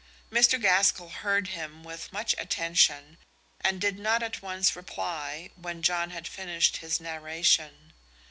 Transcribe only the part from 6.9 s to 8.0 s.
narration.